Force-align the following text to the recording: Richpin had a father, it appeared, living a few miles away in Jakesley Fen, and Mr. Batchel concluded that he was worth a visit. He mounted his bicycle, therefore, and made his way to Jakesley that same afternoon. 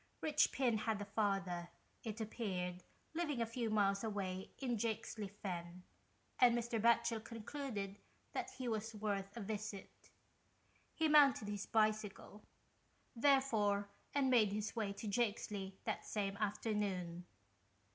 Richpin 0.23 0.79
had 0.79 0.99
a 0.99 1.05
father, 1.05 1.69
it 2.03 2.19
appeared, 2.19 2.81
living 3.13 3.39
a 3.39 3.45
few 3.45 3.69
miles 3.69 4.03
away 4.03 4.49
in 4.57 4.75
Jakesley 4.79 5.27
Fen, 5.27 5.83
and 6.39 6.57
Mr. 6.57 6.81
Batchel 6.81 7.23
concluded 7.23 7.99
that 8.33 8.49
he 8.49 8.67
was 8.67 8.95
worth 8.95 9.37
a 9.37 9.41
visit. 9.41 10.09
He 10.95 11.07
mounted 11.07 11.49
his 11.49 11.67
bicycle, 11.67 12.41
therefore, 13.15 13.89
and 14.15 14.31
made 14.31 14.51
his 14.53 14.75
way 14.75 14.91
to 14.91 15.07
Jakesley 15.07 15.77
that 15.85 16.03
same 16.03 16.35
afternoon. 16.37 17.27